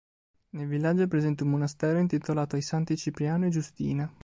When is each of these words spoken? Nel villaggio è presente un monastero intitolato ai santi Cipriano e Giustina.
Nel 0.55 0.65
villaggio 0.67 1.03
è 1.03 1.07
presente 1.07 1.43
un 1.43 1.51
monastero 1.51 1.99
intitolato 1.99 2.55
ai 2.55 2.63
santi 2.63 2.97
Cipriano 2.97 3.45
e 3.45 3.49
Giustina. 3.49 4.11